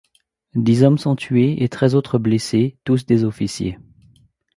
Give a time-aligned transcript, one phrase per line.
[0.55, 3.77] Dix hommes sont tués et treize autres blessés, tous des officiers.